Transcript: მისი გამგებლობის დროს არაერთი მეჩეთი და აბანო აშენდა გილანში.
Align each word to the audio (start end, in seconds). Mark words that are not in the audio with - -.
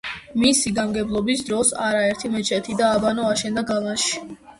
მისი 0.43 0.69
გამგებლობის 0.77 1.43
დროს 1.49 1.71
არაერთი 1.87 2.31
მეჩეთი 2.37 2.77
და 2.79 2.89
აბანო 2.95 3.27
აშენდა 3.35 3.65
გილანში. 3.69 4.25